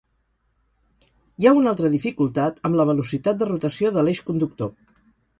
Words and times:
Hi 1.41 1.49
ha 1.49 1.51
una 1.57 1.69
altra 1.71 1.91
dificultat 1.95 2.57
amb 2.69 2.79
la 2.79 2.85
velocitat 2.91 3.39
de 3.41 3.49
rotació 3.49 3.91
de 3.99 4.05
l'eix 4.07 4.23
conductor. 4.31 4.73